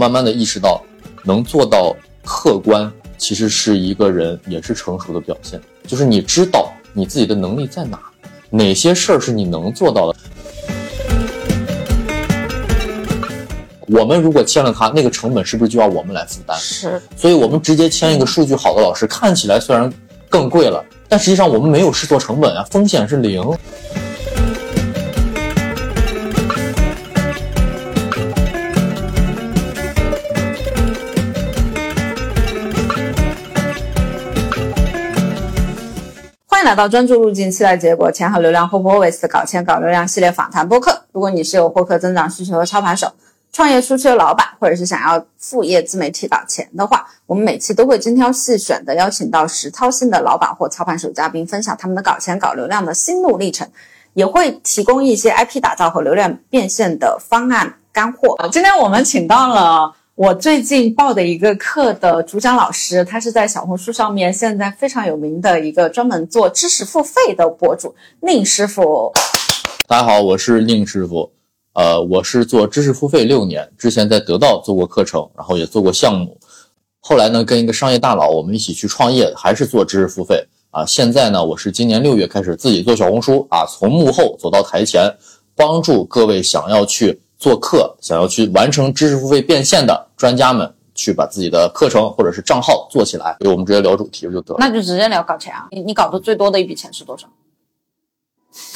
[0.00, 0.82] 慢慢的意识到，
[1.22, 1.94] 能做到
[2.24, 5.60] 客观，其实是一个人也是成熟的表现。
[5.86, 8.00] 就是你知道你自己的能力在哪，
[8.48, 10.18] 哪些事儿是你能做到的。
[13.88, 16.56] 我们如果签了他，那个成本是不是就要我们来负担？
[16.56, 19.92] 是，所以我们直接签一个数据好的老师，看起来虽然
[20.30, 23.44] 更贵了，但实际上我们没有试错成本啊，风险是零。
[36.60, 41.04] 迎来到专注路径，期待结果，钱和流量 Hope Always 搞钱搞流量系列访谈播客。
[41.12, 43.10] 如果你是有获客增长需求的操盘手，
[43.50, 53.66] 创业初期的老板，或者是想要副业自媒体搞钱的话，我们每期都会精挑细选的邀请到实操性的老板或操盘手嘉宾，分享他们的搞钱搞流量的心路历程，
[54.12, 58.36] 也会提供一些 IP 打造和流量变现的方案干货。
[58.52, 59.94] 今天我们请到了。
[60.20, 69.10] 我最近报的一个课的主讲老师，他是在小红书上面现在非常有名的一个专门做知识付费的博主，宁师傅。
[69.88, 71.32] 大家好，我是宁师傅。
[71.72, 76.38] 呃，我是做知识付费六年，之前在得到做过课程，然后也做过项目。
[76.98, 80.84] 后来呢，跟一个商业大佬我们一起去创业，还是做知识付费啊。
[80.84, 85.10] 现在呢，我是今年六月开始自己做小红书啊，从幕后走到台前，
[85.56, 87.22] 帮助各位想要去。
[87.40, 93.34] 做课想要去完成知识付费变现的专家们，去把自己的课程或者是账号做起来。
[93.40, 94.58] 所以我们直接聊主题就得了。
[94.60, 95.66] 那就直接聊搞钱啊！
[95.70, 97.26] 你你搞的最多的一笔钱是多少？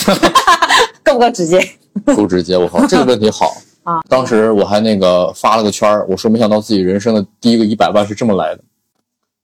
[1.04, 1.60] 够不够直接？
[2.16, 2.56] 够直接！
[2.56, 4.00] 我靠，这个问题好 啊！
[4.08, 8.64] 当时我还那个发了个圈儿，我说没想到自己人生的第一个一百万是这么来的。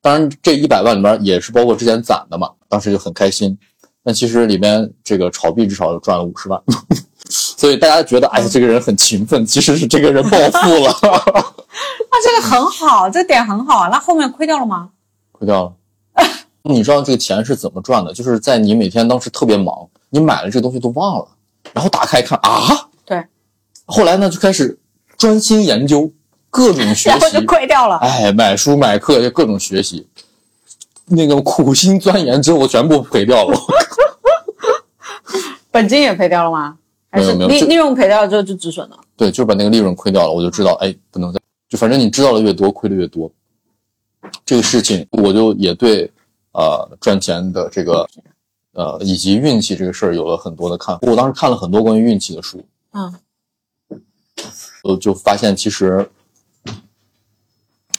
[0.01, 3.59] 当然，这一百万里面也是包括之前攒的嘛，当时就很开心。
[4.03, 6.61] 但其实里面这个炒币至少赚了五十万。
[7.29, 10.97] 所以大家觉得，哎，这个人很勤奋，其实是这个人暴富了。
[12.11, 13.89] 那这个很好，这点很好啊。
[13.89, 14.89] 那后面亏掉了吗？
[15.31, 15.73] 亏掉了。
[16.63, 18.13] 你知道这个钱是怎么赚的？
[18.13, 19.75] 就是在你每天当时特别忙，
[20.09, 21.29] 你买了这个东西都忘了，
[21.73, 23.23] 然后打开一看啊，对。
[23.85, 24.79] 后来呢，就开始
[25.17, 26.11] 专心研究
[26.51, 27.97] 各种学习，然后就亏掉了。
[27.99, 30.09] 哎，买书买课就各种学习，
[31.07, 33.59] 那个苦心钻研之后全部赔掉了。
[35.71, 36.77] 本金也赔掉了吗？
[37.13, 38.97] 还是利利润赔掉了之后就止损了？
[39.17, 43.29] 对，就是把那个利润亏掉了，我就知道，哎，不能再就反正你知道的越多，亏的越多。
[44.47, 46.09] 这个事情我就也对，
[46.53, 48.07] 呃，赚钱的这个，
[48.75, 51.01] 呃，以及运气这个事儿有了很多的看法。
[51.11, 53.13] 我当时看了很多关于运气的书，嗯，
[54.85, 56.09] 我就发现其实，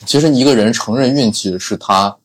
[0.05, 2.15] 其实一个人承认运气是他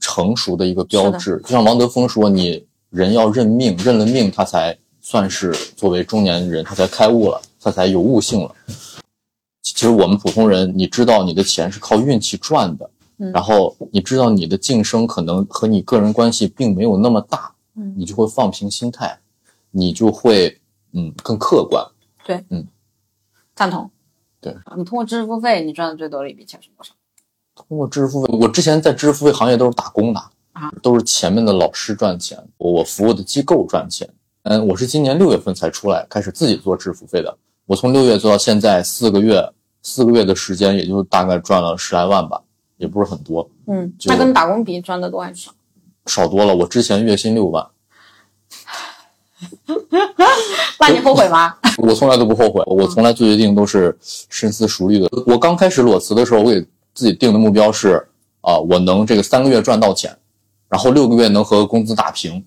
[0.00, 1.38] 成熟的一个标志。
[1.44, 4.78] 就像王德峰说，你人要认命，认了命他才。
[5.02, 8.54] 算是作为中年人，他才开悟了，他才有悟性了。
[9.60, 19.18] 其实我们普通人，你知道你的钱是靠运气赚的，然后你知道你的晋升可能和你个人关系并没有那么大，嗯，你就会放平心态，
[19.72, 20.60] 你就会
[20.92, 21.84] 嗯更客观。
[22.24, 22.66] 对，嗯，
[23.54, 23.90] 赞同。
[24.40, 26.92] 对，你通过知识付费，你赚的最多的一笔钱是多少？
[27.54, 30.20] 通过知识付费，我之前在知识付费行业都是打工的
[30.52, 34.08] 啊，都是前面的老师赚钱，我服务的机构赚钱。
[34.44, 37.38] 嗯，我是今年六月份才出来开始自己做知识付费的。
[37.64, 39.40] 我从六月做到现在四个月，
[39.82, 42.42] 四个月的时间，也就大概赚了十来万吧，
[42.76, 43.48] 也不是很多。
[43.68, 45.52] 嗯，那跟打工比赚的多还是少？
[46.06, 46.56] 少多了。
[46.56, 47.64] 我之前月薪六万。
[50.80, 51.54] 那你后悔吗？
[51.78, 55.08] 我从来都不后悔，我从来做决定都是深思熟虑的。
[55.24, 56.60] 我刚开始裸辞的时候，我给
[56.94, 58.04] 自己定的目标是
[58.40, 60.18] 啊，我能这个三个月赚到钱，
[60.68, 62.44] 然后六个月能和工资打平，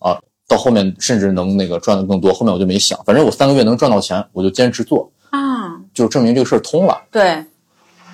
[0.00, 0.20] 啊。
[0.48, 7.02] 到后面甚至能那个赚的更多，后面我就没想，反正我三个月能赚到钱，我就坚持做啊，就证明这个事儿通了。
[7.10, 7.44] 对，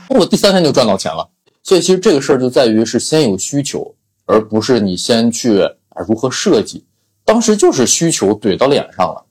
[0.08, 1.28] 我第三天就赚到钱了。
[1.62, 3.94] 所以其实这个事儿就在于是先有需求，
[4.24, 6.84] 而不是你先去啊如何设计。
[7.24, 9.24] 当时就是需求怼到脸上了，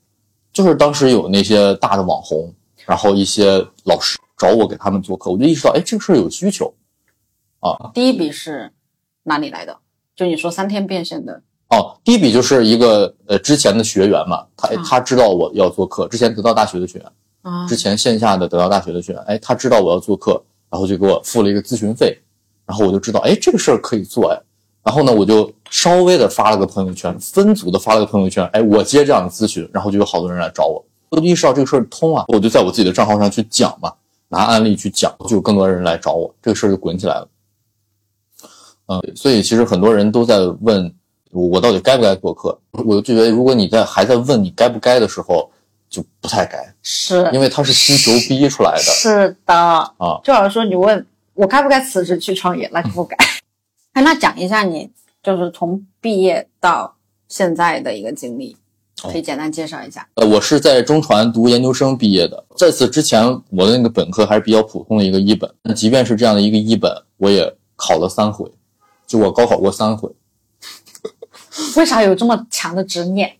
[0.54, 2.54] 就是当时有那些大的网红，
[2.86, 6.74] 然后一些老师找我给他们做课，我就意识到，哎，这个事儿有需求
[7.59, 7.92] 啊。
[7.94, 8.71] 第一笔是
[9.24, 9.80] 哪里来的？
[10.15, 11.42] 就你说三天变现的。
[11.71, 17.12] 哦，第一笔就是一个呃之前的学员嘛，他他知道我要做课，之前得到大学的学员，
[17.44, 22.19] 啊，之前线下的得到大学的学员，哎，他知道我要做课，然后就给我付了一个咨询费，
[22.65, 24.38] 然后我就知道，哎，这个事儿可以做，哎，
[24.83, 33.94] 然后呢，我就稍微的发了个朋友圈，分组的发了个朋友圈， 哎，我接这样的咨询，然后就有好多人来找我，我就意识到这个事儿通啊，我就在我自己的账号上去讲嘛，
[34.27, 37.27] 拿案例去讲，就有更多人来找我，这个事儿就滚起来了，
[38.88, 40.94] 嗯，所以其实很多人都在问。
[41.31, 42.57] 我我到底该不该做客？
[42.86, 45.50] 我就觉得，如果你在还在问你该不该的时候，
[45.89, 48.81] 就不太该，是因为它是需求逼出来的。
[48.81, 53.16] 是的啊，就好像说你问我该不该辞职去创业，那就不该。
[53.94, 54.89] 哎，那讲一下你
[55.22, 56.95] 就是从毕业到
[57.28, 58.56] 现在的一个经历，
[59.01, 60.07] 可以简单介绍一下。
[60.16, 65.54] 呃，我是在中传读研究生毕业的，在此之前我的那个本科还是比较普通的一个一本。
[65.63, 68.50] 那即便是这样的一个一本，我也考了三回，
[69.06, 70.10] 就我高考过三回。
[71.77, 73.31] 为啥有这么强的执念？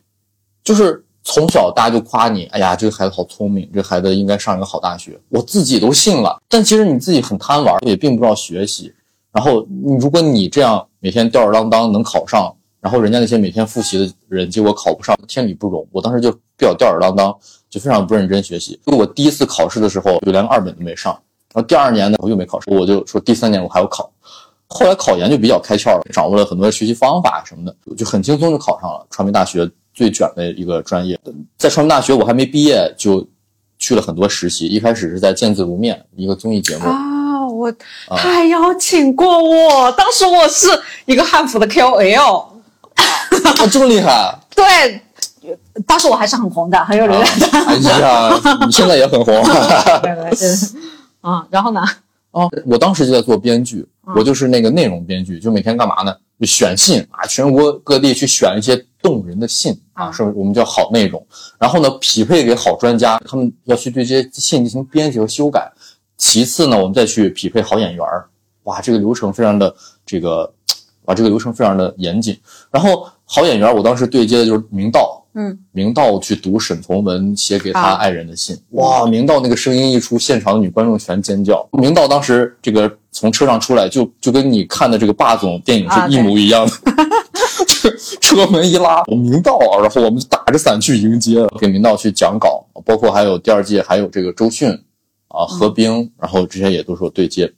[0.64, 6.42] 就是从小大家就夸你，哎呀，这个孩子好聪明，这孩子应该上一个好大学，我自己都信了。
[6.48, 8.94] 但其实你自己很贪玩，也并不知道学习。
[9.32, 15.88] 然后你如果你这样每天吊儿郎当能考上，然后人家那些每天复习的人结果考不上，天理不容。
[15.92, 17.34] 我当时就比较吊儿郎当，
[17.70, 18.80] 就非常不认真学习。
[18.86, 21.14] 就我第一次考试的时候，就连个二本都没上。
[21.54, 24.12] 然后第二年呢，我又没考上，我就说第三年我还要考。
[24.74, 31.20] 后来考研就比较开窍了，掌握了很多学习方法什么的，就很轻松就考上了传媒大学最卷的一个专业。
[31.58, 33.28] 在传媒大学我还没毕业就
[33.78, 37.46] 去了很多实习，一开始是在见字如面一个综艺节目啊。
[37.48, 37.70] 我
[38.08, 40.68] 他还邀请过我，当时我是
[41.06, 42.46] 一个汉服的 KOL，
[42.96, 44.34] 啊，这么厉害？
[44.56, 45.02] 对，
[45.86, 47.48] 当时我还是很红的，很有流量的。
[47.48, 49.36] 哎呀，你现在也很红。
[50.02, 50.50] 对对对，
[51.20, 51.84] 啊，然后呢？
[52.32, 53.86] 哦，我当时就在做编剧，
[54.16, 56.16] 我就是那个内容编剧，就每天干嘛呢？
[56.40, 61.24] 就选信啊，全国各地去选一些动人的信啊，是我们叫好内容，
[61.60, 65.72] 然后呢匹配给好专家，他们要去对这些信进行编辑和修改。
[66.18, 68.28] 其次呢，我们再去匹配好演员儿，
[68.64, 70.52] 哇，这个流程非常的这个，
[71.04, 72.40] 哇，这个流程非常的严谨。
[72.72, 81.68] 然后好演员，我当时对接的就是明道，嗯，明道去读沈从文写给他爱人的信，哇，明道那个声音一出，现场的女观众全尖叫。
[81.72, 86.74] 明道当时这个从车上出来，就就跟你看的这个霸总电影是一模一样的，
[88.20, 94.78] 车门一拉，我明道啊，然后我们就打着伞去迎接，给明道去讲稿，包括还有第二届还有这个周迅。
[95.34, 97.50] 啊，何冰，然后这些也都是我对接。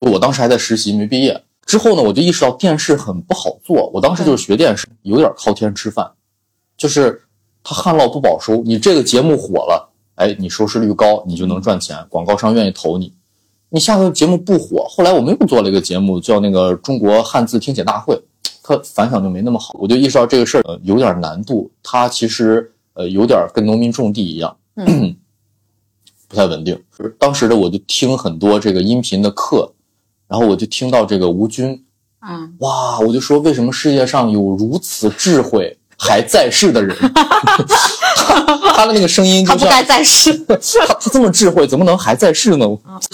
[0.00, 1.38] 我当时还在实习，没毕业。
[1.66, 3.90] 之后呢，我就意识到电视很不好做。
[3.92, 6.10] 我当时就是学电视，有点靠天吃饭，
[6.76, 7.22] 就是
[7.62, 8.62] 他旱涝不保收。
[8.64, 13.12] 你这个节目火了，哎，你收视率高，你就能赚钱，广告商愿意投你。
[13.70, 18.20] 你下个节目不火，后来我们又做了一个节目，叫那个中国汉字听写大会，
[18.62, 19.76] 它反响就没那么好。
[19.78, 24.56] 我就意识到这个事儿呃有点难度，它其实呃有点跟农民种地一样。
[26.26, 26.80] 不太稳定，
[27.18, 29.72] 当时的我就听很多这个音频的课，
[30.26, 31.84] 然后我就听到这个吴军，
[32.26, 36.94] 嗯，哇，我就说为什么世界上有如此智慧还在世的人？
[38.76, 42.66] 他的那个声音就他不该在世， 他他这么智慧，怎么能还在世呢？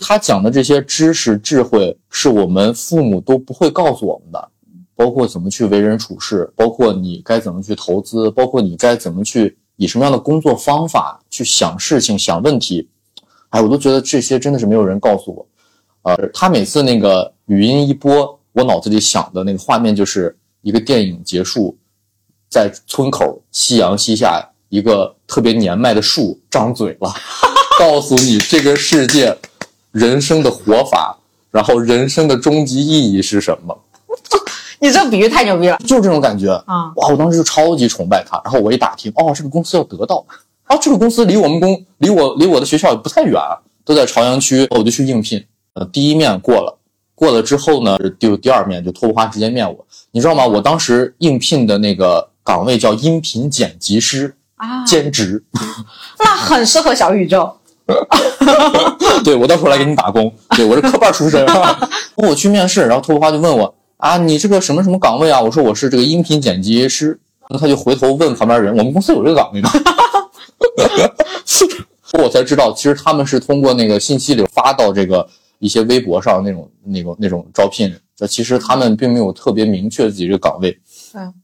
[0.02, 4.48] 他讲的这些知识智慧是我们父母都不会告诉我们的，
[4.96, 12.88] 包括怎么去为人处事，包括你该怎么去投资，包括你该怎么去以什么样的工作方法去想事情、想问题。
[13.50, 15.46] 哎，我都觉得这些真的是没有人告诉我，
[16.10, 21.76] 呃，他每次那个语音一播，我脑子里想的那个画面就是一个电影结束，
[22.50, 27.14] 在村口夕阳西下，一个特别年迈的树张嘴了，
[27.78, 29.34] 告诉你这个世界
[29.92, 31.16] 人生的活法，
[31.52, 33.78] 然后人生的终极意义是什么？
[34.80, 36.90] 你这比喻太牛逼了，就是这种感觉啊！
[36.96, 40.24] 哇，我当时就超级崇拜他，然后我一打听，哦，这个公司要得到。
[40.64, 43.38] 啊，这个公司离我们公离我离我的学校也不太远，
[43.84, 45.44] 都在朝阳区，我就去应聘。
[45.74, 46.78] 呃，第一面过了，
[47.14, 49.86] 过了之后呢，就第二面就托花直接面我。
[50.12, 50.46] 你知道吗？
[50.46, 55.44] 我当时应聘的那个岗位叫音频剪辑师啊，兼职，
[56.18, 57.56] 那很适合小宇宙。
[59.24, 60.32] 对我到时候来给你打工。
[60.50, 61.46] 对我是科班出身。
[62.16, 65.40] 我去面试，然后托花就问我啊，你这个什么什么岗位啊？
[65.40, 67.18] 我说我是这个音频剪辑师。
[67.52, 69.70] 那他就回头问旁边人，我们公司有这个岗位吗？
[72.22, 75.28] 我才知道，其实他们是通过那个信息流发到这个
[75.58, 77.92] 一些微博上那种、那种、那种招聘。
[78.14, 80.78] 这其实他们并没有特别明确自己这个岗位。
[81.14, 81.34] 嗯，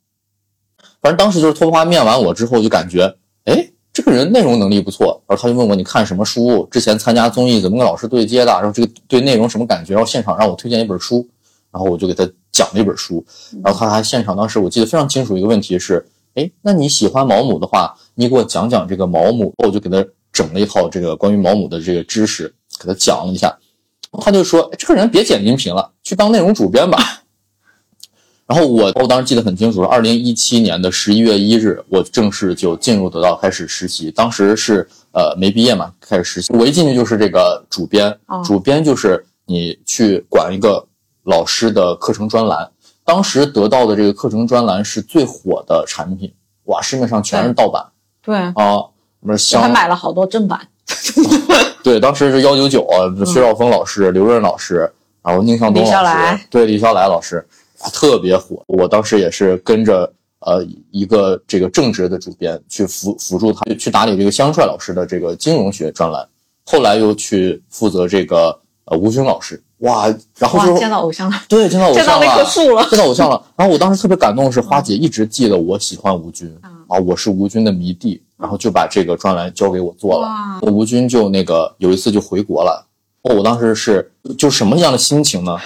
[1.07, 3.05] 反正当时就是托花面完我之后，就感觉，
[3.45, 5.23] 哎，这个人内容能力不错。
[5.29, 6.67] 然后他就问我，你看什么书？
[6.69, 8.51] 之前参加综艺怎么跟老师对接的？
[8.51, 9.95] 然后这个对内容什么感觉？
[9.95, 11.25] 然后现场让我推荐一本书，
[11.71, 13.25] 然后我就给他讲了一本书。
[13.63, 16.05] 然后他还现场当时我记得非常清楚，一个问题是。
[16.35, 23.57] 哎，那你喜欢毛姆的话，你给我讲讲这个毛姆，我就给他整了一套这个关于毛姆的这个知识，给他讲了一下。
[24.21, 26.99] 他就说：“这个人别剪音频了，去当内容主编吧。”
[28.47, 34.11] 然后我我当时记得很清楚，是二零一七年的十一月一日，我正式就进入得到开始实习。
[34.11, 36.53] 当时是呃没毕业嘛，开始实习。
[36.53, 40.87] 我一进去就是这个主编，主编就是你去管一个
[41.25, 42.71] 老师的课程专栏。
[43.05, 46.33] 当时得到的这个课程专栏是最火的产品，
[46.65, 47.85] 哇，市面上全是盗版。
[48.23, 50.61] 对啊，我们香还买了好多正版。
[51.83, 57.47] 对，当时是幺九九啊，薛兆丰老师、刘润老师，然后宁向东老师，对，李笑来老师，啊
[57.93, 58.63] 特别火。
[58.67, 66.27] 我当时也是跟着呃一个这个正职的主编去辅辅助他去打理这个香帅老师的这个金融学专栏，
[66.65, 70.07] 后来又去负责这个呃吴军老师，哇，
[70.39, 72.87] 然后哇，就见到偶像了，对见到偶像了见到那棵树了。
[72.89, 73.43] 见到偶像了。
[73.57, 80.29] 然后我当时特别感动的是，花姐一直记得我喜欢吴军嗯啊，我是吴军的迷弟，然后就把这个专栏交给我做了。
[80.29, 82.87] 哇，吴军就那个有一次就回国了，
[83.23, 85.57] 哦，我当时是就什么样的心情呢？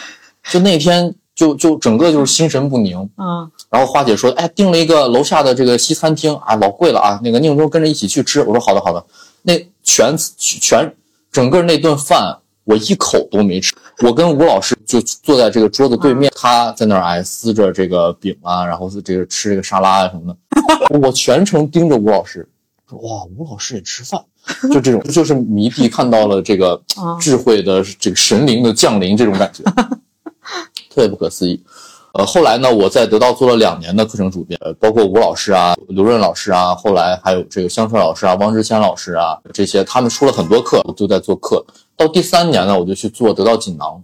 [0.50, 2.98] 就那天就就整个就是心神不宁。
[3.16, 8.42] 啊，然后花姐说，哎，订了一个楼下的这个西餐厅啊，老贵了啊，那个宁中跟着一起去吃。
[8.42, 9.02] 我说好的好的。
[9.40, 10.94] 那全全
[11.32, 20.34] 整个那顿饭我一口都没吃，我跟吴老师就坐在这个桌子对面，他在那儿哎撕着这个饼啊，然后是这个吃这个沙拉啊什么
[20.90, 22.46] 的， 我全程盯着吴老师，
[22.86, 24.20] 说哇，吴老师也吃饭，
[24.70, 29.64] 就这种 就是迷弟看到了这个啊智慧的这个神灵的降临这种感觉，
[30.90, 31.62] 特别不可思议。
[32.12, 41.64] 呃，后来呢，我在得到做了两年的课程主编，呃包括吴老师啊、刘润老师啊，后来还有这个香川老师啊、汪之谦老师啊，这些他们出了很多课，我都在做课。
[41.96, 44.02] 到第三年呢，我就去做得到锦囊。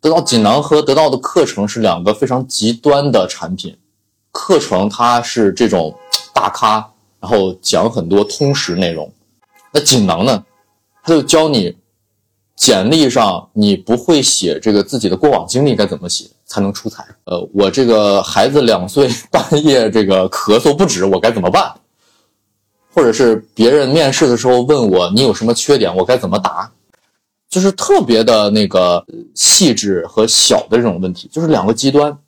[0.00, 3.76] 得到锦囊和得到的课程是两个非常极端的产品。
[4.30, 5.92] 课程它是这种
[6.32, 6.74] 大咖，
[7.18, 9.10] 然后讲很多通识内容。
[9.72, 10.44] 那锦囊呢，
[11.02, 11.76] 它就教你
[12.56, 17.06] 简历上你不会写这个自己的过往经历该怎么写才能出彩。
[17.24, 21.72] 呃，我这个孩子两岁半夜这个咳嗽不止，我该怎么办？
[22.92, 26.72] 或者是别人面试的时候问我你有什么缺点，我该怎么答？
[27.50, 32.18] 就是特别的那个细致和小的这种问题，就是两个极端。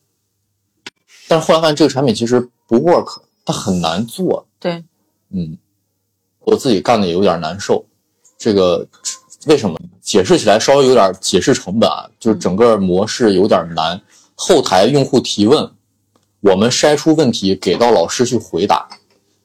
[1.27, 4.47] 但是后来发现这个产品其实不 work，它很难做。
[4.61, 4.85] 对，
[5.31, 5.57] 嗯，
[6.41, 7.85] 我自己干的也有点难受。
[8.39, 8.87] 这个
[9.47, 9.79] 为什么？
[10.01, 14.01] 解释起来稍微有点解释成本啊，就是整个模式有点难。
[14.35, 15.71] 后台用户提问，
[16.41, 18.89] 我们筛出问题给到老师去回答，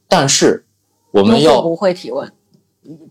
[0.08, 0.64] 但是
[1.12, 2.32] 我们要用户不会提问，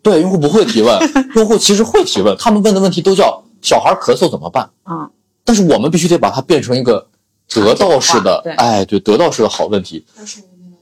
[0.03, 0.99] 对用户不会提问，
[1.35, 4.71] 用户其实会提问， 他们问的问题都叫小孩咳嗽怎么办？
[4.85, 5.11] 啊，
[5.45, 7.07] 但是我们必须得把它变成一个
[7.49, 10.05] 得到式的对，哎，对，得到式的好问题。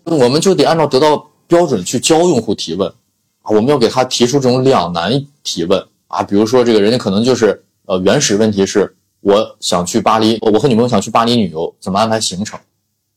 [0.04, 2.94] 我们就得按照得到标准去教用户提问啊，
[3.44, 12.58] 我们要给他提出这种两难提问啊，比如说这个人家可能就是呃原始问题是我想去巴黎，我和女朋友想去巴黎旅游，怎么安排行程？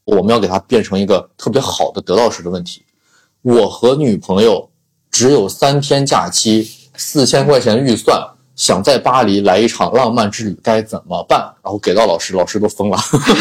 [0.05, 2.83] 我们要给他变成一个特别好的得到式的问题。
[3.41, 4.69] 我和女朋友
[5.11, 8.21] 只有三天假期，四千块钱预算，
[8.55, 11.39] 想在巴黎来一场浪漫之旅，该怎么办？
[11.63, 12.97] 然后给到老师，老师都疯了。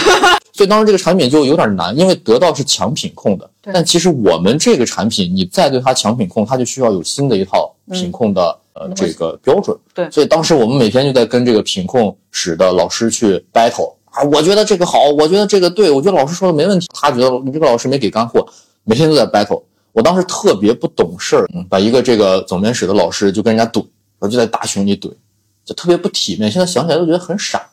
[0.54, 8.42] 所以当时这个产品就有点难，因为得到是强品控的，但其实我们这个产品，你再对它强品控，它就需要有新的一套品控的、
[8.72, 9.76] 呃嗯这个标准。
[9.94, 18.44] 对所以当时我们每天就在跟这个品控室的老师去 battle 啊，我觉得这个好，我觉得这个对，我觉得老师说的没问题，他觉得你这个老师没给干货，
[18.84, 19.62] 每天都在 battle。
[19.92, 23.80] 我当时特别不懂事儿，嗯把一个这个总编室的老师就跟人家怼，
[24.18, 25.12] 然后就在大群里怼，
[25.64, 26.50] 就特别不体面。
[26.50, 27.68] 现在想起来都觉得很傻。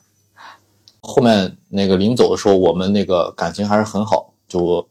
[1.02, 4.86] 后面那个临走的时候，我们那个感情还是很好，就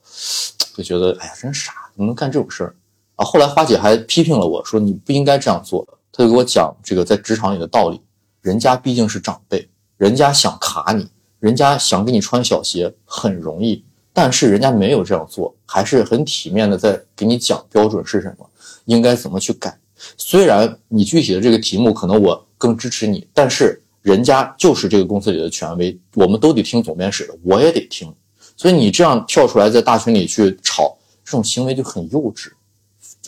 [0.79, 2.75] 就觉得哎呀真傻，怎么能干这种事儿
[3.17, 3.25] 啊？
[3.25, 8.01] 后来花姐还批评了我说你不应该这样做，她就给我讲这个在职场里的道理，
[8.41, 11.09] 人家毕竟是长辈，人家想卡你，
[11.41, 18.49] 人家想给你穿小鞋很容易，但是人家没有这样做，还是很体面的在给你讲标准是什么，
[18.85, 19.77] 应该怎么去改。
[20.17, 28.15] 虽然你具体的这个题目可能我更支持你，但是人家就是这个公司里的权威，我们都得听总编室的，我也得听。
[28.59, 32.51] 所以你这样跳出来在大群里去吵，这种行为就很幼稚。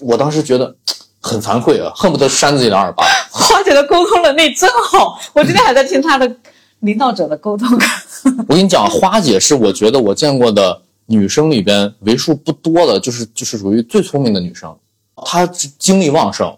[0.01, 0.75] 我当时觉得
[1.21, 3.05] 很惭愧啊，恨不得扇自己两耳巴。
[3.31, 6.37] 花姐的沟通能力真好，我今天还在听她的
[6.81, 7.69] 领导者的沟通。
[8.49, 14.77] 我跟你讲，花姐是我觉得我见过的女生里边为数不多的，就是就是属于最聪明的女生。
[15.25, 16.53] 她精力旺盛，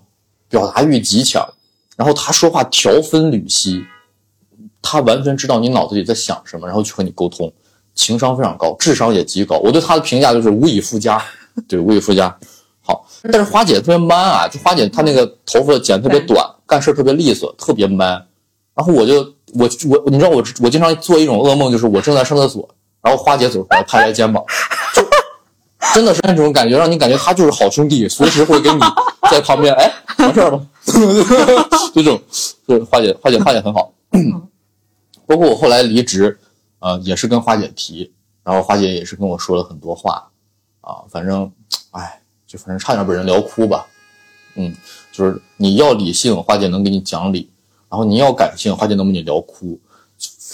[0.49, 1.47] 表达欲极强，
[1.95, 3.85] 然后她说话条分缕析，
[4.81, 7.52] 她完全知道你脑子里在想什么，然后去和你沟通，
[7.95, 9.59] 情商非常高，智商也极高。
[9.59, 11.23] 我对她的评价就是无以复加，
[11.69, 12.35] 对，无以复加。
[12.81, 18.25] 好，但是花姐特别 man 啊，就花姐她那个头发剪特别短，干事特别利索，特别 man。
[18.75, 19.17] 然后我就
[19.55, 22.69] 我我你知道我我经常做一种噩梦，就是我正在上厕所，
[23.03, 24.43] 然后花姐走出来拍拍肩膀，
[24.95, 25.03] 就
[25.95, 28.81] 真的是那种感觉，让你感觉他就是好兄弟，随时会给你
[29.31, 30.67] 在旁边，哎，完事儿了，
[31.95, 32.21] 就这种，
[32.67, 33.93] 就是花姐花姐花姐很好。
[35.27, 36.37] 包括我后来离职，
[36.83, 38.12] 呃，也是跟花姐提，
[38.43, 40.29] 然后花姐也是跟我说了很多话，
[40.81, 41.49] 啊，反正，
[41.93, 43.87] 哎，就反正差点被人聊哭吧。
[44.57, 44.75] 嗯，
[45.12, 47.47] 就是你要理性，花姐能给你讲理；
[47.89, 49.79] 然后你要感性，花姐能给你聊哭，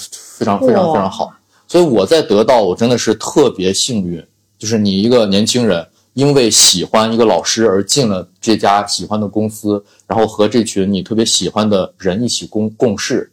[0.04, 1.32] 非常非常非常好。
[1.66, 4.22] 所以我在得到，我真的是特别幸运，
[4.58, 13.32] 就是你一个年轻人，因为喜欢一个老师而进了这家喜欢的公司，然后和这群你特别喜欢的人一起共共事。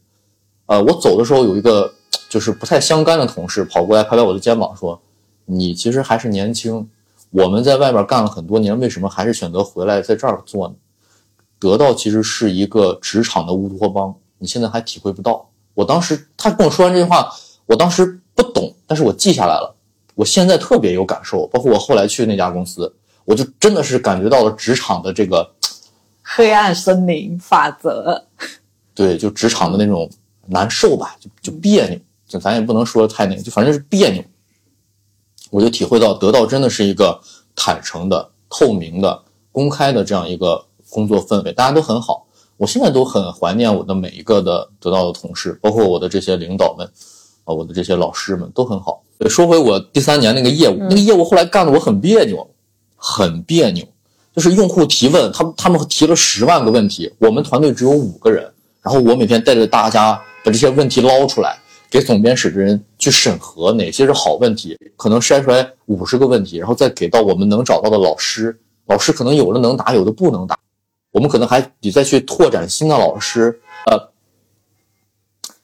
[0.68, 1.94] 呃，我走的时候有一个
[2.30, 5.02] 就是不太相干的同事跑过来拍拍我的肩膀说
[5.46, 6.88] ：“你其实还是年轻。”
[7.32, 10.76] 我们在外边干了很多年，为什么还是选择回来在这儿做呢？
[11.60, 15.50] 得到其实是一个职场的乌托邦，你现在还体会不到。
[15.74, 17.30] 我当时他跟我说完这句话，
[17.66, 19.76] 我当时不懂，但是我记下来了。
[20.14, 22.94] 我现在特别有感受，包括我后来去那家公司，
[23.26, 25.50] 我就真的是感觉到了职场的这个
[26.22, 28.24] 黑暗森林法则。
[28.94, 30.10] 对，就职场的那种
[30.46, 34.24] 难受吧，就就别扭，就咱也不能说太那个，就反正是别扭。
[35.52, 37.20] 我就体会到，得到真的是一个
[37.56, 42.26] 坦诚的、透明的、公开的这样一个工作氛围，大家都很好。
[42.58, 46.86] 我现在都很怀念我的每一个的得到的同事，包括我的这些领导们，
[47.44, 49.04] 啊，我的这些老师们都很好。
[49.30, 52.50] 说回我第三年那个业务，那个业务后来干的我很别扭，
[52.96, 53.86] 很别扭。
[54.36, 58.52] 就是用户提问，他们他们提了十万个问题，我们团队只有五个人，
[58.82, 61.58] 然后我每天带着大家把这些问题捞出来。
[61.96, 70.60] 给总编室的人去审核哪些是好问题，可能筛出来五十个问题，然后再给到我们能找到的老师，老师可能有的能答，有的不能答，
[71.12, 73.58] 我们可能还得再去拓展新的老师。
[73.86, 74.10] 呃，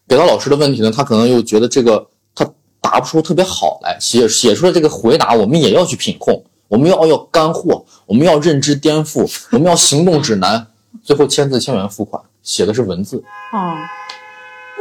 [0.07, 10.65] 给到老师的问题呢，他可能又觉得这个他答不出特别好来，写写出来这个回答，我们也要去品控，我们要要干货，我们要认知颠覆，我们要行动指南，
[11.03, 13.21] 最后签字千元付款，写的是文字。
[13.51, 13.75] 哦。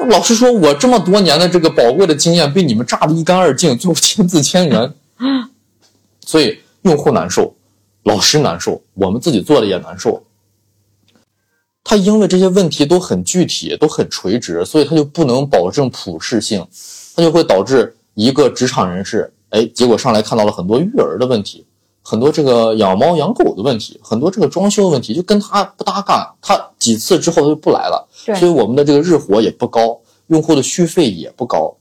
[0.08, 4.94] 老实说，我这么多年的这个宝贵的经验被你们榨得一干二净，最后签字签人，
[6.24, 7.54] 所以用户难受，
[8.04, 10.24] 老师难受，我们自己做的也难受。
[11.84, 16.66] 他因为这些问题都很具体，都很垂直，所以他就不能保证普适性，
[17.16, 21.66] 他就会导致一个职场人士，哎，结果上来看到了很多育儿的问题，
[22.10, 28.08] 很多这个养猫养狗的问题，很多这个装修的问题，就跟他不搭嘎，他几次之后他就不来了。
[28.36, 29.96] 所以我们的这个日活也不高，
[30.26, 31.72] 用户的续费也不高，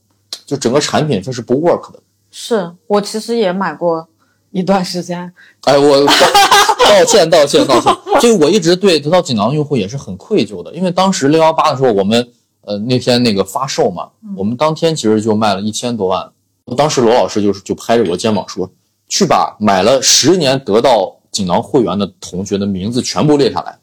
[0.45, 1.99] 就整个产品它是不 work 的。
[2.29, 4.07] 是我其实也买过
[4.51, 5.33] 一段时间。
[5.63, 7.91] 哎，我道 歉道歉道歉。
[8.21, 12.29] 所以我一直对得到锦囊用户也是很愧疚的，因为当时六幺八的时候，我们
[12.61, 16.29] 呃那天那个发售嘛，我们当天其实就卖了一千多万。
[16.77, 18.69] 当时罗老师就是就拍着我肩膀说
[19.09, 23.77] ：“去把买了十年得到锦囊会员的同学的名字全部列下来。”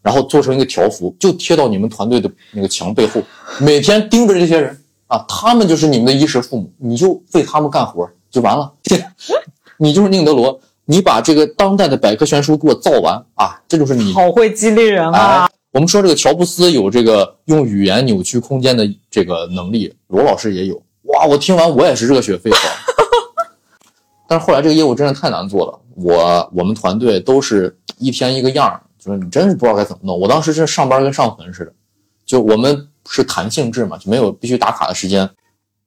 [0.00, 3.20] 然后做成一个条幅，就贴到你们团队的那个墙背后，
[3.58, 8.72] 每天盯着这些人啊，他们就是你们的衣食父母，你就为他们干活就完了。
[9.78, 14.12] 你就是宁德罗，你把这个当代的百科全书给我造完啊，这就是你。
[14.12, 15.50] 好会激励人啊！
[15.72, 20.80] 我们说这个乔布斯有这个用语言扭曲空间的这个能力，罗老师也有。
[21.02, 22.60] 哇，我听完我也是热血沸腾。
[24.28, 28.80] 但是后来这个业务真的太难做了，我我们团队都是一天一个样儿。
[29.02, 30.18] 说你真是不知道该怎么弄。
[30.18, 31.72] 我当时是上班跟上坟似的，
[32.24, 35.20] 就我们是弹性制嘛，就没有必须打卡的时间。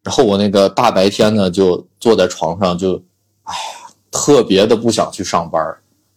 [0.03, 2.95] 然后我那个大白天呢，就坐在床上，就
[3.43, 5.61] 哎呀，特别的不想去上班，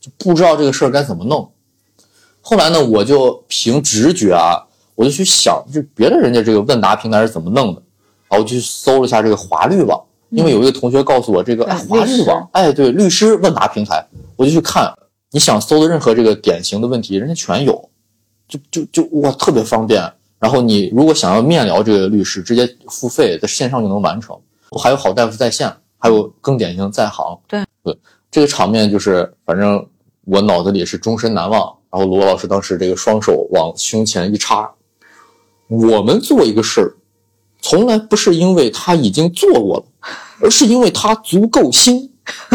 [0.01, 1.51] 就不知道这个事儿该怎么弄。
[2.41, 4.63] 后来呢，我就凭直觉啊，
[4.95, 7.83] 我就去想，就别的人家这个问答平台是怎么弄的。
[8.29, 10.01] 然后我就搜了一下这个华律网，
[10.33, 14.93] 因为有一个同学告诉我这个哎华律网，哎对，律师问答平台，我就去看。
[15.31, 17.89] 你想搜的任何这个典型的问题，人家全有，
[18.49, 20.03] 就就就哇，特别方便。
[20.39, 24.39] 然后你如果想要面聊这个律师，直接付费在线上就能完成。
[24.79, 27.39] 还有好大夫在线，还有更典型在行。
[27.47, 27.97] 对对，
[28.31, 29.87] 这个场面就是反正
[30.25, 31.73] 我脑子里是终身难忘。
[31.91, 34.71] 然后罗老师当时这个双手往胸前一插，
[35.69, 36.95] 我们做一个事儿，
[37.63, 39.85] 从来不是因为他已经做过了，
[40.43, 42.11] 而是因为他足够新。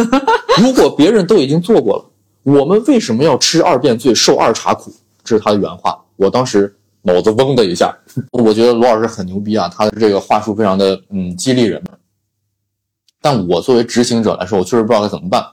[0.62, 2.06] 如果别人都已经做过了。
[2.44, 4.90] 我们为什么要吃二遍罪受二茬苦？
[5.24, 6.02] 这是他的原话。
[6.16, 7.94] 我当时脑子嗡的一下，
[8.32, 11.84] 我觉得罗老师很牛逼啊，他的这个话术非常的嗯激励人。
[13.22, 15.46] 但我作为执行者来说，我确实不知道该怎么办。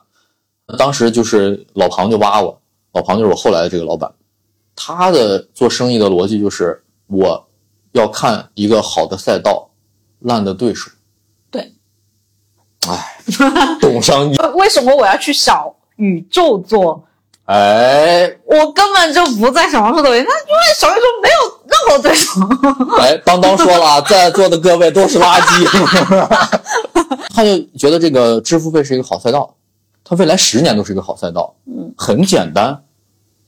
[0.78, 2.56] 当时就是老庞就挖我，
[2.92, 4.08] 老庞就是我后来的这个老板，
[4.76, 7.44] 他的做生意的逻辑就是我
[7.94, 9.70] 要看一个好的赛道，
[10.20, 10.90] 烂的对手。
[11.50, 11.72] 对，
[12.88, 13.16] 哎，
[13.80, 14.36] 懂商业。
[14.54, 15.74] 为什么我要去小？
[15.96, 17.04] 宇宙做，
[17.44, 22.40] 哎，我根本就不在小红书抖音，那因为小红书没有任何对手。
[22.98, 25.64] 哎，当当说了， 在座的各位都是垃圾。
[27.32, 29.54] 他就觉得这个支付费是一个好赛道，
[30.02, 31.54] 他未来十年都是一个好赛道。
[31.66, 32.82] 嗯，很简单，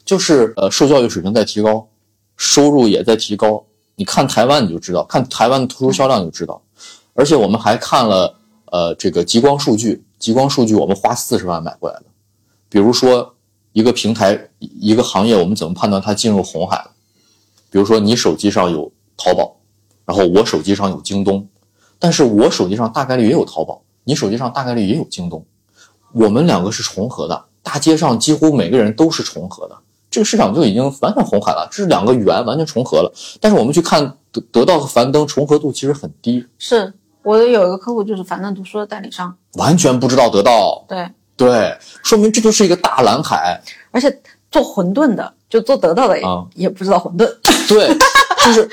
[0.05, 1.89] 就是呃，受教育水平在提高，
[2.37, 3.65] 收入也在提高。
[3.97, 6.63] 你看台湾你就知道，看台湾的图书销量就知道。
[7.15, 12.05] 而且我们还看了呃这个极光数据，极光数据我们花四十万买过来的。
[12.69, 13.35] 比如说
[13.73, 16.91] 一个平台一个行业，我们怎么判断它进入红海了？
[17.71, 19.57] 比如说你手机上有淘宝，
[20.05, 21.49] 然后我手机上有京东，
[21.99, 25.45] 但是我手机上大概率也有淘宝，你手机上大概率也有京东。
[26.13, 29.79] 我们两个是重合的，大街上几乎每个人都是重合的，
[30.11, 33.13] 这个市场就已经完全红海了，这是两个圆完全重合了。
[33.41, 36.93] 但是我们去看得得到和樊登重合度其实很低，是
[37.23, 47.27] 我有一个客户就是樊登读书的代理商，完全不知道得到，对，对，说明这就是一个大蓝海，而且做馄饨的就做得到的也、啊也不知道馄饨，
[47.69, 47.97] 对，
[48.45, 48.69] 就是。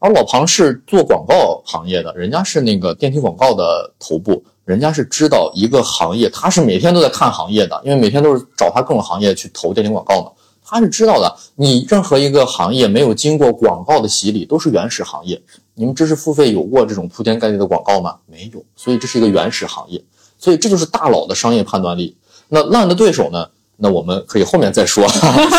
[0.00, 10.30] 而老庞是做广告行业的，人家是那个电梯广告的头部，人家是知道一个行业，他是每天都在看行业的，因为每天都是找他各种行业去投电梯广告嘛，
[10.68, 11.34] 他是知道的。
[11.56, 15.40] 你任何一个行业没有经过广告的洗礼，都是原始行业。
[15.72, 18.16] 你们知识付费有过这种铺天盖地的广告吗？
[18.26, 20.04] 没有，所以这是一个原始行业。
[20.38, 22.14] 所以这就是大佬的商业判断力。
[22.48, 23.48] 那烂的对手呢？
[23.78, 25.06] 那我们可以后面再说。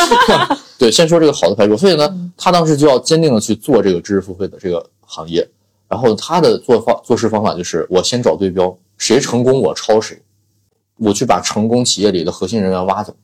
[0.78, 1.76] 对，先说这个好的牌手。
[1.76, 5.50] 所以呢，他当时就要坚定的去做这个知识付费的这个行业。
[5.88, 10.22] 然后他的做法做事方法就是，我先找对标，谁成功我抄谁，
[10.98, 13.16] 我去把成功企业里的核心人员挖走。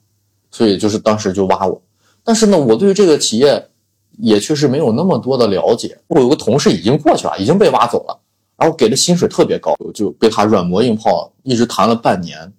[0.52, 1.82] 所以就是当时就挖我。
[2.24, 3.68] 但是呢，我对这个企业
[4.18, 5.98] 也确实没有那么多的了解。
[6.08, 8.20] 我有个同事已经过去了，已经被挖走了，
[8.58, 12.52] 然后给的薪水特别高，就被他软磨硬泡，一直谈了半年。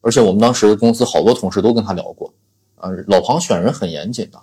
[0.00, 2.32] 而且我们当时公司好多同事都跟他聊过，
[2.76, 4.38] 呃，老庞选人很严谨的，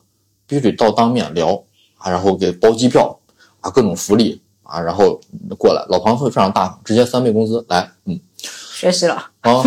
[0.48, 1.64] 必须得到当面聊
[1.98, 3.20] 啊，然后给包机票
[3.60, 5.20] 啊，各种福利啊，然后
[5.58, 5.86] 过来。
[5.90, 8.20] 老庞会非常大方，直接三倍工资来，嗯
[8.82, 9.62] 学习了，啊，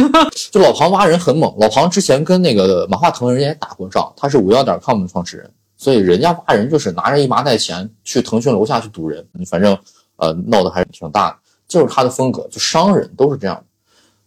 [0.51, 1.55] 就老庞挖人很猛。
[1.61, 9.79] 老庞之前跟那个马化腾人家也打过仗，他是五幺点 com 的创始人，所以人家挖人就是拿着一麻袋钱去腾讯楼下去堵人，反正
[10.17, 11.37] 呃闹得还是挺大的，
[11.69, 13.65] 就是他的风格，就商人都是这样的，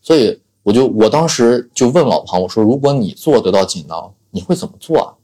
[0.01, 0.39] 所以。
[0.63, 5.15] 我就我当时就问老庞，我说如果你做得到锦囊，你会怎么做啊？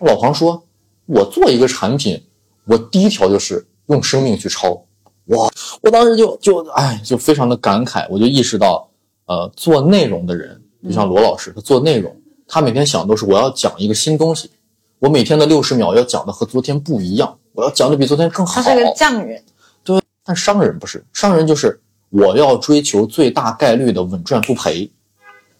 [0.00, 0.66] 老庞说，
[1.06, 2.20] 我做一个产品，
[2.64, 4.84] 我第一条就是用生命去抄。
[5.26, 5.48] 哇！
[5.82, 8.88] 我当时就就哎，就非常的感慨，我就意识到，
[9.26, 12.14] 呃，做内容的人，就像罗老师，他做内容，
[12.46, 14.50] 他每天想都是我要讲一个新东西，
[14.98, 18.60] 我每天的六十秒要讲的和昨天不一样，我要讲的比昨天更好。
[18.60, 19.42] 他是个匠人，
[19.82, 21.80] 对，但商人不是，商人就是。
[22.10, 24.88] 我要追求最大概率的稳赚不赔，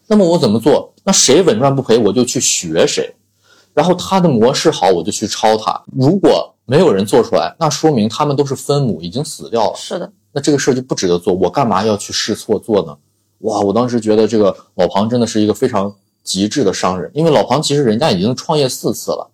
[0.07, 0.93] 那么我怎么做？
[1.03, 3.13] 那谁稳赚不赔，我就去学谁，
[3.73, 5.83] 然后他的模式好，我就去抄他。
[5.91, 9.75] 如果没有人做出来，那说明他们都是分母，已经死掉了。
[9.75, 11.33] 是的，那这个事儿就不值得做。
[11.33, 12.97] 我干嘛要去试错做呢？
[13.39, 19.29] 哇，我当时觉得这个老庞真的是一个非常极致的商人，因为老庞其实人家已经创业四次了，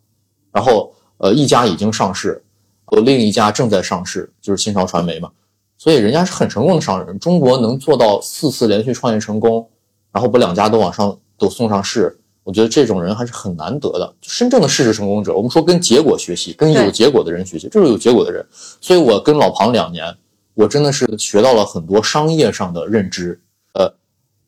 [0.52, 2.44] 然后呃一家已经上市，
[2.92, 5.30] 有另一家正在上市，就是新潮传媒嘛。
[5.78, 7.18] 所以人家是很成功的商人。
[7.18, 9.68] 中国能做到四次连续创业成功，
[10.12, 14.14] 然后把两家都往上都送上市，我觉得这种人还是很难得的。
[14.22, 18.46] 真正的事实成功者，我们说跟结果学习，跟有结果的人学习，这是有结果的人。
[18.52, 20.16] 所以我跟老庞两年，
[20.54, 23.40] 我真的是学到了很多商业上的认知，
[23.74, 23.94] 呃，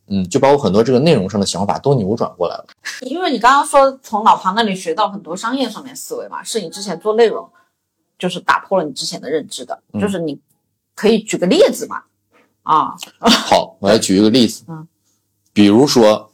[0.07, 2.65] 嗯，就把我很多这个内容上的想法都扭转过来了。
[3.07, 7.49] 因为你刚刚说从老庞那里学到很多商业上面思维嘛，是你之前做内容，
[8.17, 10.39] 就是打破了你之前的认知的，嗯就是你。
[10.95, 12.03] 可以举个例子嘛？
[12.61, 14.63] 啊，好，我来举一个例子。
[14.67, 14.87] 嗯，
[15.51, 16.29] 比如说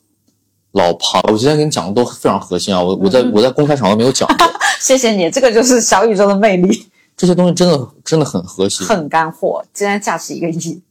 [0.73, 2.81] 老庞，我今天跟你讲的都非常核心啊。
[2.81, 4.37] 我我在我在公开场合没有讲过。
[4.79, 6.87] 谢谢你，这个就是小宇宙的魅力。
[7.17, 9.61] 这些东西真的真的很核心，很干货。
[9.73, 10.81] 今天价值一个亿，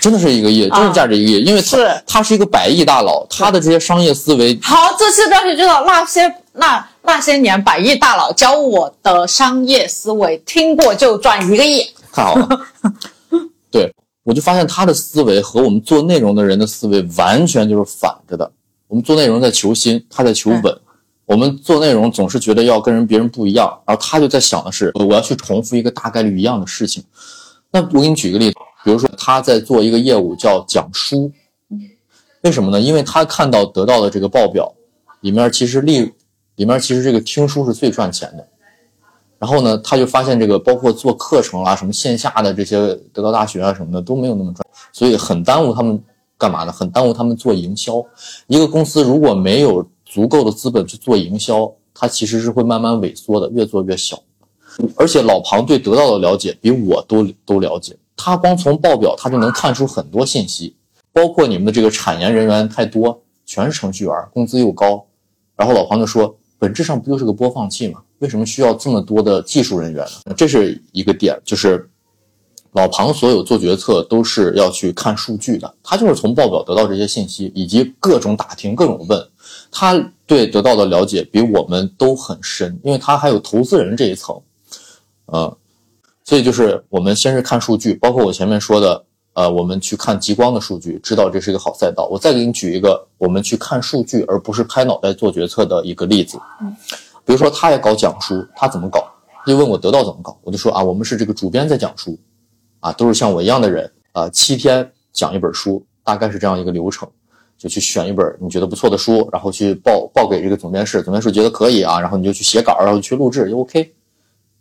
[0.00, 4.56] 真的是一个亿，真是价值一个亿，因为他是他是一个百亿大佬，他的这些商业思维。
[4.62, 11.84] 好，这期标题就叫那些那那些年百亿大佬教我的商业思维，听过就赚一个亿。
[12.12, 12.60] 太好了，
[13.72, 13.92] 对
[14.22, 18.52] 我就发现他的思维和我们做内容的人的思维完全就是反着的。
[18.92, 20.80] 我们做内容在求新，他在求稳。
[21.24, 27.02] 我们做内容总是觉得要跟人别人不一样，然后他就在想的是我要去重复一个大概率一样的事情。
[27.70, 31.32] 那我给你举个例子，比如说他在做一个业务叫讲书，
[32.42, 32.78] 为什么呢？
[32.78, 34.70] 因为他看到得到的这个报表
[35.22, 36.12] 里面其实利
[36.56, 38.46] 里面其实这个听书是最赚钱的。
[39.38, 42.76] 然后呢，他就发现这个包括做课程啊，什么线下的这些
[43.10, 45.98] 得到大学啊什么的都没有那么赚，所以很耽误他们
[46.42, 46.72] 干嘛呢？
[46.72, 48.04] 很耽误他们做营销。
[48.48, 54.20] 一个公司如果没有足够的资本去做营销，它其实是会慢慢萎缩的，越做越小。
[54.96, 60.74] 而且老庞对得到的了解比我都都了解，他光从报表他就能看出很多信息，
[61.12, 65.06] 包括你们的这个产研人员太多，全是程序员，工资又高。
[65.54, 68.02] 然后老庞就说，本质上不就是个播放器吗？
[68.18, 70.34] 为什么需要这么多的技术人员呢？
[70.36, 71.88] 这是一个点，就是
[72.72, 79.28] 老庞所有做决策都是要去看数据的，他就是从报表得到这些信息，以及各种打听、各种问，
[79.70, 79.94] 他
[80.26, 84.40] 对得到的了解比我们都很深，因为他还有投资人这一层，
[85.26, 85.54] 呃，
[86.24, 89.04] 所以就是我们先是看数据，包括我前面说的，
[89.34, 92.08] 呃，我们去看极光的数据，知道这是一个好赛道。
[92.10, 96.38] 我再给你举一个，我们去看数据而不是拍脑袋做决策的一个例子。
[97.24, 99.04] 比如说，他也搞讲书，他怎么搞？
[99.46, 102.18] 就问我得到怎么搞，我就说啊，我们是这个主编在讲书，
[102.82, 107.08] 啊，都是像我一样的人，啊，七天讲一本书，大概是这样一个流程，
[107.56, 113.94] 就去选一本你觉得不错的书，然后去报报给这个总编室，总编室觉得可以啊，然后你就去写稿，然后去录制就 OK。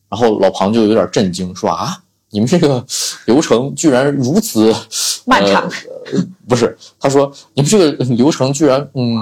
[0.07, 1.97] 然后老庞就有点震惊，说啊，
[2.29, 2.85] 你们这个
[3.25, 4.71] 流程居然如此
[5.25, 5.63] 漫长，
[6.13, 9.17] 呃，不是，他说你们这个流程居然嗯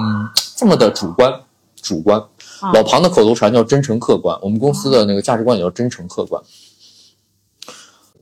[0.54, 1.32] 这么的主观，
[1.80, 2.20] 主观。
[2.60, 6.42] 啊老庞的口头禅叫真诚客观，我们公司的那个价值观也叫真诚客观。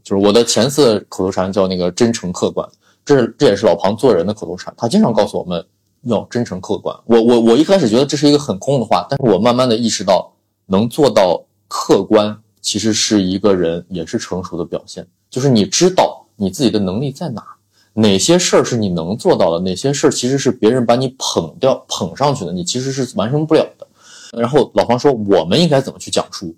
[0.08, 2.66] 就是我的前四口头禅叫那个真诚客观，
[3.04, 5.62] 这是这也是老庞做人的口头禅，他经常告诉我们
[6.04, 6.96] 要真诚客观。
[7.04, 10.32] 我我我一开始觉得这是一个很空的话，但是我慢慢的意识到，
[10.64, 17.44] 能做到客观，其实是一个人也是成熟的表现，就是你知道你自己的能力在哪，
[17.92, 23.86] 哪些事儿是你能做到的，哪些事儿其实是别人把你捧掉捧上去的，你其实是完成不了的。
[24.32, 26.56] 然后老黄说，我们应该怎么去讲述？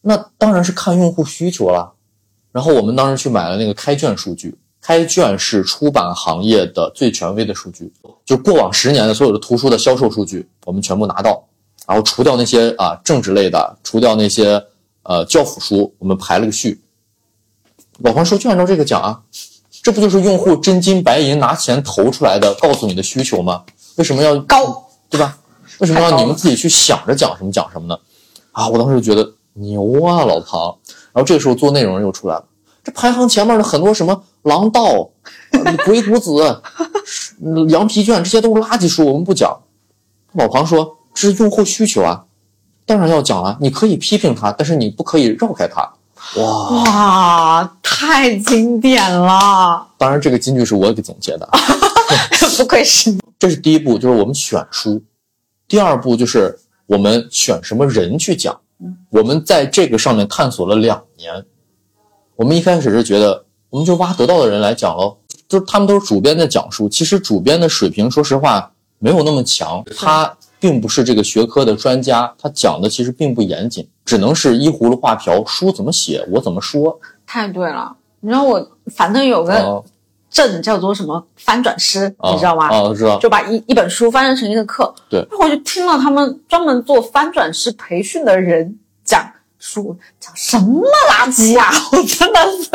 [0.00, 1.92] 那当然是看用户需求啦。
[2.52, 7.90] 然后我们当时去买了那个开卷数据，开卷是出版行业的最权威的数据，
[8.24, 11.42] 就过往十年的所有的图书的销售数据，我们全部拿到，
[11.86, 14.62] 然后除掉那些啊政治类的，除掉那些
[15.04, 16.80] 呃教辅书，我们排了个序。
[17.98, 19.22] 老黄说就按照这个讲啊，
[19.82, 23.64] 这不就是用户真金白银拿钱投出来的，告诉你的需求吗？
[23.96, 25.38] 为什么要高，对吧？
[25.78, 27.98] 为什么太高了让你们自己去想着讲什么讲什么呢？
[28.50, 30.76] 啊，我当时就觉得牛啊，老庞。
[31.12, 32.44] 然后这个时候做内容又出来了，
[32.82, 35.10] 这排行前面的很多什么狼道、
[35.50, 36.62] 呃鬼谷子、
[37.44, 39.56] 嗯羊皮卷，这些都是垃圾书，我们不讲。
[40.32, 42.24] 老庞说这是用户需求啊，
[42.86, 43.56] 当然要讲啊。
[43.60, 45.82] 你可以批评他，但是你不可以绕开他。
[46.40, 51.60] 哇，哇，太经典了，当然这个金句是我给总结的啊。
[52.56, 53.20] 不愧是你。
[53.38, 55.02] 这是第一步，就是我们选书。
[55.68, 58.58] 第二步就是我们选什么人去讲。
[59.10, 61.44] 我们在这个上面探索了两年。
[62.36, 65.16] 我们一开始是觉得，我们就挖得到的人来讲喽，
[65.48, 66.88] 就是他们都是主编在讲述。
[66.88, 76.98] 其实主编的水平，说实话没有那么强，他并不是这个学科的专家，他讲的其实并不严谨，只能是依葫芦画瓢，书怎么写我怎么说。
[77.26, 79.84] 太对了，你知道我反正有个哦
[80.32, 82.68] 证叫做什么翻转师，哦你知道吗？
[82.70, 83.18] 哦，知道。
[83.18, 84.92] 就把一一本书翻译成一个课。
[85.10, 91.70] 对然后我就听了他们专门做翻转师培训的人讲书，讲什么垃圾啊！
[91.92, 92.70] 我真的是，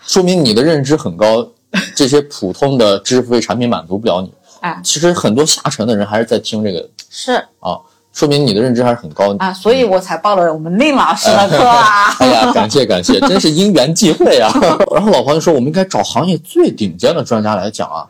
[0.00, 1.48] 说明你的认知很高，
[1.96, 4.32] 这些普通的知识付费产品满足不了你。
[4.60, 7.78] 哎，其实很多下沉的人还是在听这个是啊，
[8.12, 9.34] 说明你的认知还是很高。
[9.38, 12.10] 啊，所以我才报了我们令老师的课啊。
[12.18, 14.52] 哎呀，感谢感谢，真是因缘际会啊！
[14.92, 18.06] 然后老黄就说，我们应该找行业最顶尖的专家来讲啊。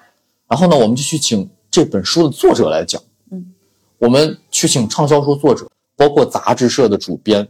[0.48, 3.00] 然后呢，我们就去请这本书的作者来讲。
[3.30, 3.52] 嗯，
[3.98, 7.46] 我们去请畅销书作者，包括杂志社的主编，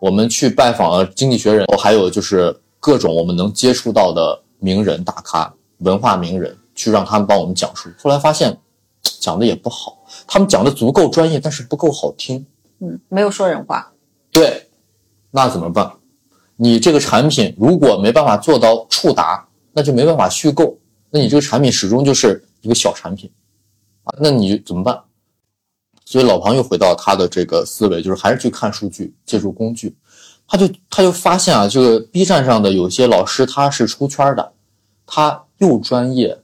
[0.00, 7.88] 我们去拜访了《经济学人》，还有就是各种我们能接触到的名人大咖、文化名人，去让他们帮我们讲述。
[8.02, 8.58] 后来发现
[9.20, 9.98] 讲的也不好，
[10.32, 12.46] 他们讲的足够专业，但是不够好听。
[12.78, 13.92] 嗯，没有说人话。
[14.30, 14.66] 对，
[15.30, 15.92] 那怎么办？
[16.56, 20.78] 你这个产品如果没办法做到触达，那就没办法续购，
[21.10, 23.30] 那你这个产品始终就是一个小产品
[24.04, 24.98] 啊，那你怎么办？
[26.06, 29.94] 所以老庞又回到他的这个思维，就是还是去看数据，借助工具。
[30.48, 34.50] 他就他就发现啊，这个 B 站上的有些老师他是出圈的，
[35.04, 36.38] 他又专业，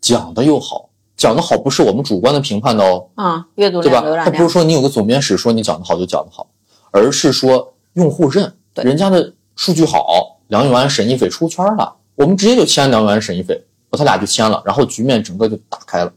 [0.00, 0.88] 讲的又好，
[1.24, 4.16] 讲的好不是我们主观的评判的哦，啊，阅读对吧量、浏？
[4.16, 6.46] 览他不是，说你有个总编室说你讲的好就讲的好，
[6.90, 13.58] 而是说用户认，对人家的数据好，梁永安、沈一斐出圈了，我们直接就签梁永安、沈一斐，
[13.92, 16.12] 他俩就签了，然后局面整个就打开了。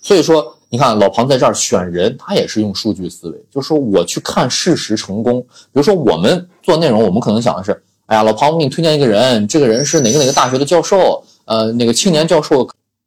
[0.00, 5.42] 所以说，你看老庞在这儿选人，他也是用数据思维，就是说我去看事实成功。
[5.42, 12.66] 比如说我们做内容，我们可能想的是，哎呀，老庞，我给你推荐一个人，这个人是哪个哪个大学的教授，呃，哪个青年教授，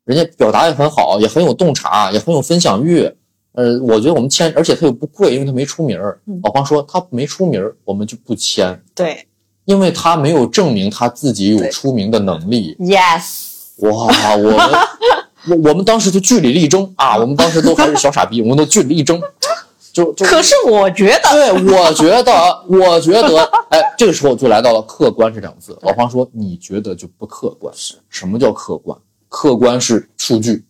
[0.09, 3.07] 人家表达也很好，也很有洞察，也很有分享欲。
[3.51, 6.39] 呃，我觉得我们签，而且他又不贵，因为他没出名儿嗯。
[6.43, 9.27] 老黄说他没出名儿，我们就不签，对
[9.65, 12.75] 因为他没有证明他自己有出名的能力。
[12.81, 14.59] yes，哇，我们
[15.47, 19.21] 我我们当时就据理力争啊，我们当时都还是小傻逼，我们都据理力争，
[19.93, 22.33] 就就可是我觉得，对，我觉得，
[22.67, 25.77] 我觉得，哎，这个时候就来到了客观这两个字。
[25.83, 27.71] 老黄说：“你觉得就不客观？
[27.77, 28.97] 是什么叫客观？
[29.29, 30.65] 客观是数据。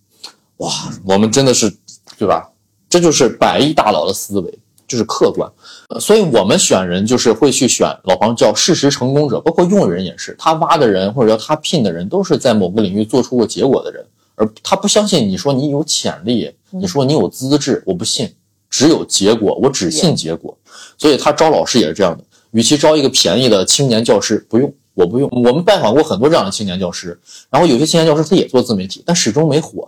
[0.58, 0.72] 哇，
[1.04, 1.74] 我们真的是，
[2.18, 2.48] 对吧？
[2.88, 5.52] 这就是百亿大佬的思维，就是客观。
[5.88, 18.32] 呃所以我们选人就是会去选老黄叫事实成功者，包括用人也是，他挖的人或者叫他聘的人都是在某个领域做出过结果的人，而他不相信你说你有潜力，你说你有资质，我不信。”
[18.72, 20.56] 只有结果，我只信结果，
[20.96, 22.24] 所以他招老师也是这样的。
[22.52, 25.30] 与其招一个便宜的青年教师，不用，我不用。
[25.32, 27.18] 我们拜访过很多这样的青年教师，
[27.50, 29.88] 然后有些青年教师他也做自媒体，但始终没火。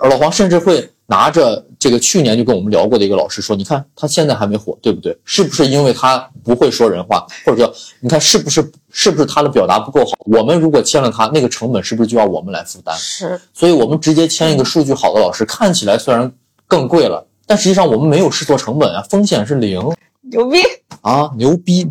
[0.00, 5.16] 而老黄甚至会拿着这个去年就跟我们聊过的一个老师说：“你看他现在还没火，对不对？
[5.24, 10.12] 是不是因为他不会说人话，或者叫你看是不是是不是他的表达不够好？
[10.26, 12.94] 我们如果签了他，那个成本是不是就要我们来负担？
[12.98, 16.30] 是，所以我们直接签一个数据好的老师，看起来虽然
[16.66, 19.80] 更贵了。”但实际上我们没有试错成本啊，风险是零
[20.30, 20.58] 牛逼！
[21.02, 21.88] 啊，牛逼！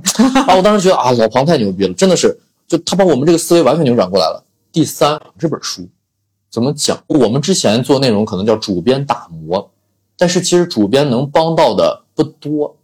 [0.48, 4.44] 啊，我当时觉得啊，老庞太牛逼了，真的是，就他把我们这个思维完全扭转过来了。
[4.72, 5.88] 第三，这本书
[6.50, 7.02] 怎么讲？
[7.08, 9.72] 我们之前做内容可能叫主编打磨，
[10.18, 12.76] 但是其实主编能帮到的不多，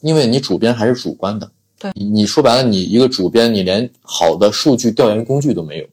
[0.00, 1.50] 因为你主编还是主观的。
[1.78, 5.86] 对你，你说白了，你一个主编，你连好的数据调研工具都没有，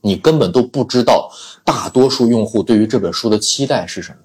[0.00, 1.30] 你根本都不知道
[1.64, 4.18] 大多数用户对于这本书的期待是什么。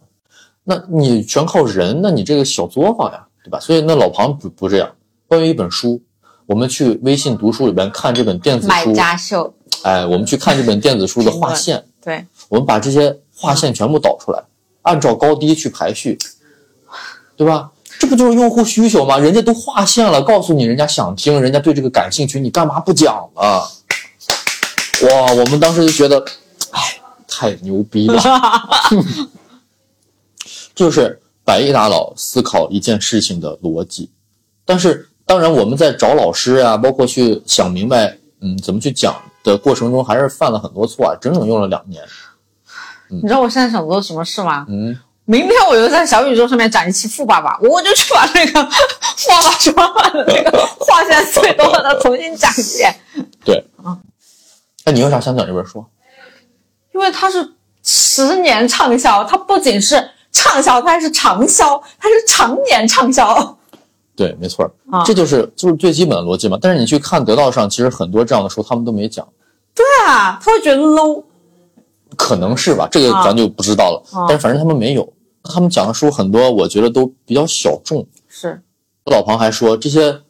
[0.64, 3.60] 那你全靠人，那你这个小作坊呀，对吧？
[3.60, 4.90] 所以那老庞不不这样。
[5.28, 6.02] 关于一本书，
[6.46, 14.44] 我们去微信读书里边看这本电子买书，家秀，哎，我们去看这本电子书的划线，对，我们把这些划线全部导出来，
[14.82, 16.18] 按照高低去排序，
[17.38, 17.72] 对吧？
[18.00, 19.20] 这不就是用户需求吗？
[19.20, 23.42] 人家都划线了，告诉你人家想听，人家对这个感兴趣，你干嘛不讲呢？
[23.42, 26.26] 哇，我们当时就觉得，
[26.72, 28.20] 哎，太牛逼了。
[30.74, 34.10] 就是百亿大佬思考一件事情的逻辑，
[34.66, 42.04] 但是当然我们在找老师啊、包括去想明白，嗯，怎么去讲的过程中，还是犯了很多错啊，整整用了两年。
[43.10, 44.66] 你知道我现在想做什么事吗？
[44.70, 48.64] 嗯，明天我就在小宇宙上面讲一期富爸爸，我就去把那个
[49.18, 52.96] 富爸爸熊妈妈的那个话线思维都把它重新讲一遍，
[53.44, 53.64] 对。
[53.84, 53.98] 啊
[54.84, 55.86] 那你为啥想讲这本书？
[56.94, 63.58] 因为它是十年畅销，它不仅是畅销，它还是长销，它是常年畅销。
[64.16, 66.58] 对，没错儿，啊这就是就是最基本的逻辑嘛。
[66.62, 69.28] 但是你去看得到上，其实很多这样的书他们都没讲，
[69.74, 71.24] 对啊，他会觉得 low。
[72.18, 74.04] 可能是吧，这个啊咱就不知道了。
[74.12, 75.14] 啊但是反正他们没有，
[75.44, 78.06] 他们讲的书很多，我觉得都比较小众。
[78.28, 78.62] 是，
[79.06, 80.22] 老庞还说，这些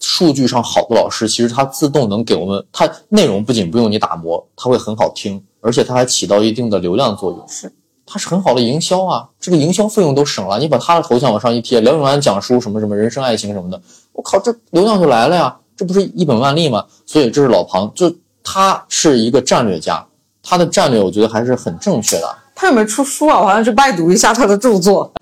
[0.00, 7.46] 数据上好的老师，其实他自动能给我们，他内容不仅不用你打磨，他会很好听，而且他还起到一定的流量作用。
[7.46, 7.70] 是，
[8.04, 10.58] 它是很好的营销啊，这个营销费用都省了。
[10.58, 13.80] 你把他的头像往上一贴，梁永安讲书什么什么人生爱情什么的，
[14.12, 16.84] 我靠，这流量就来了呀，这不是一本万利吗？
[17.06, 18.12] 所以这是老庞，就
[18.42, 20.04] 他是一个战略家，
[20.42, 22.36] 他的战略我觉得还是很正确的。
[22.54, 23.38] 他有没有出书啊？
[23.40, 25.12] 我好像去拜读一下他的著作。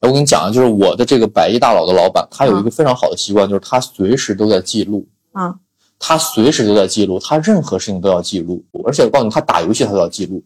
[0.00, 5.06] 我跟你讲啊，就是我的这个百亿大佬的老板，他有一个非常好的习惯，就是他随时都在记录。
[5.32, 5.54] 嗯，
[5.98, 10.42] 他随时都在记录，他任何事情都要记录，而且我告诉你，他打游戏他都要记录。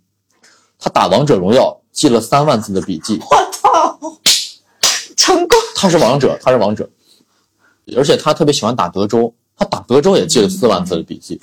[0.78, 3.98] 他打王者荣耀记了三万字的笔记， 我操，
[5.16, 5.58] 成功！
[5.74, 6.88] 他是王者，他是王者，
[7.96, 11.40] 而且他特别喜欢打德州，他打德州也记了四万字的笔记。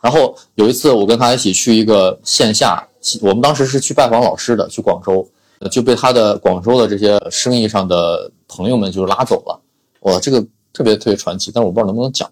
[0.00, 2.82] 然后有一次我跟他一起去一个线下，
[3.20, 9.60] 我们当时是去拜访老师的，去广州，呃就被他的广州的这些生意上的朋友们就拉走了。
[10.00, 10.40] 哇，这个
[10.72, 12.30] 特别特别传奇，但是我不知道能不能讲。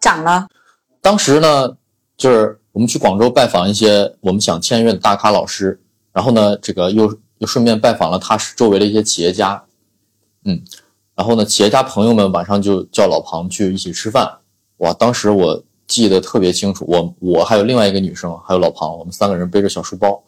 [0.00, 0.48] 讲了，
[1.00, 1.76] 当时呢，
[2.16, 5.80] 就是我们去广州拜访一些我们想签约的大咖老师，
[6.12, 9.60] 然后呢，这个又又顺便拜访了他周围的一些企业家，
[10.44, 10.62] 嗯，
[11.16, 14.32] 然后呢，企业家朋友们晚上就叫老庞去一起吃饭，
[14.76, 20.22] 哇，当时我记得特别清楚，我我还有另外一个女生，还有老庞，我们三个人背着小书包，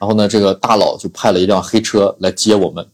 [0.00, 2.84] 然后呢，这个大佬就派了一辆黑车来接我们，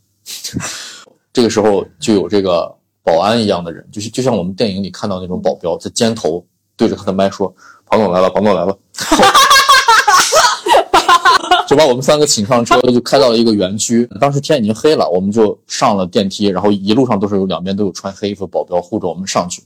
[1.33, 2.71] 这个时候就有这个
[3.03, 6.45] 保安一样的人，就是就像我们电影里看到那种保镖在肩头
[6.77, 7.55] 对着他的麦说
[7.93, 8.75] ：“庞总来了，庞总来了。
[11.69, 14.09] ”就把我们三个请上车，就开到了一个园区。
[14.19, 19.63] 当时天已经黑了，我们就上了电梯，然后一路上都是有两边都有穿黑衣服的保镖护着我们上去。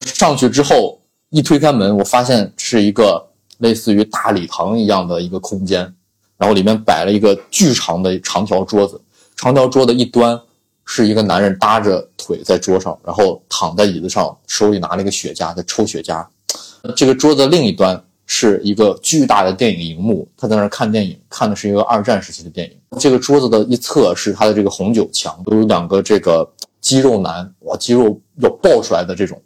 [0.00, 1.00] 上去之后，
[1.30, 3.26] 一推开门，我发现是一个
[3.58, 5.92] 类似于大礼堂一样的一个空间，
[6.36, 9.00] 然后里面摆了一个巨长的长条桌子，
[9.34, 10.40] 长条桌的一端
[10.84, 16.24] 是一个男人搭着腿在桌上，然后躺在椅子上，手里拿了一个雪茄在抽雪茄。
[16.96, 22.76] 这个桌子另一端是一个巨大的电影荧幕，他在那儿看电影，看的是一个二战时期的电影。
[22.98, 26.48] 这个桌子的一侧是他的这个红酒墙，都有两个这个
[26.80, 29.40] 肌肉男，哇，肌肉要爆出来的这种，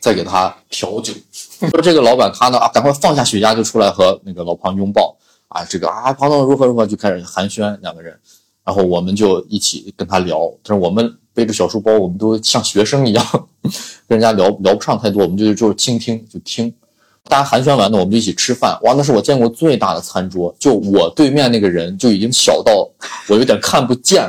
[0.00, 1.12] 在给他调酒。
[1.70, 5.16] 说这个老板他呢啊，赶快放下雪茄就出来和那个老庞拥抱
[5.48, 8.18] 啊，这个啊庞总如何如何就开始寒暄两个人，
[8.62, 13.24] 然后我们就一起跟他聊，但是我们背着小书包，我们都像学生一样，
[14.08, 16.72] 跟人家聊聊不上太多，我们就就是倾听就听。
[17.28, 18.78] 大家寒暄完呢，我们就一起吃饭。
[18.84, 22.88] 哇，那是我见过最大的餐桌，就我对面那个人就已经小到
[23.28, 24.26] 我有点看不见，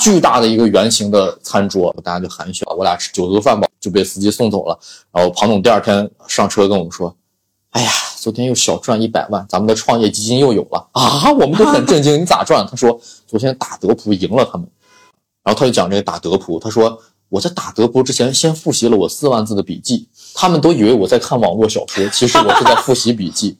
[0.00, 2.64] 巨大的一个圆形的餐桌，大家就寒暄。
[2.74, 4.76] 我俩吃酒足饭饱就被司机送走了。
[5.12, 7.14] 然后庞总第二天上车跟我们说
[7.70, 12.66] ：“哎呀，昨天又小赚一百万，咱们的创业基金又有了啊！”我们都很震惊，你咋赚？
[12.68, 14.66] 他说昨天打德扑赢了他们。
[15.48, 20.06] 然后他就讲这个打德扑，他说我在打德扑之前先复习了我四万字的笔记。
[20.34, 23.56] 他们都以为我在看网络小说，其实我是在复习笔记。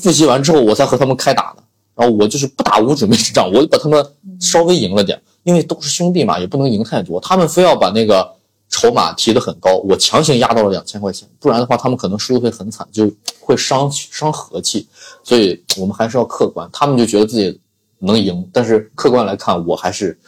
[0.00, 1.62] 复习完之后，我才和他们开打的。
[1.94, 4.04] 然后我就是不打无准备之仗，我就把他们
[4.40, 7.20] 稍微赢了点，因为都是兄弟嘛，也不能赢太多。
[7.20, 8.28] 他们非要把那个
[8.68, 13.08] 筹码提得很高，我强行压到了两千块钱，不然的话，他们可能输的会很惨，就
[13.38, 14.88] 会伤伤和气。
[15.22, 16.68] 所以我们还是要客观。
[16.72, 17.60] 他们就觉得自己
[18.06, 20.18] 能赢，但是客观来看，我还是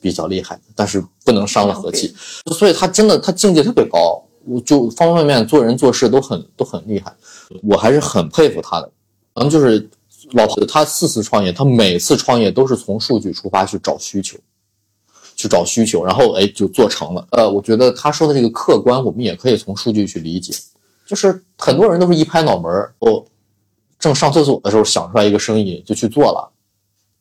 [0.00, 2.14] 比较厉害的，但是不能伤了和气。
[2.52, 4.22] 所以他真的，他境界特别高。
[4.44, 7.14] 我就方方面面做人做事都很都很厉害，
[7.62, 8.90] 我还是很佩服他的。
[9.34, 9.88] 可能就是
[10.32, 14.36] 老婆他四次创业，他每次创业都是从数据出发去找需求，
[15.36, 17.24] 去找需求，然后哎就做成了。
[17.30, 20.52] 呃，我觉得他说的这个客观，我们也可以从数据去理解。
[21.06, 23.24] 就是很多人都是一拍脑门儿，哦，
[23.96, 26.50] 正上厕所的时候想出来一个生意就去做了，